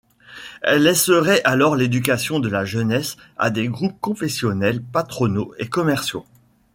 [0.63, 6.25] Elle laisserait alors l'éducation de la jeunesse a des groupes confessionnels, patronaux et commerciaux.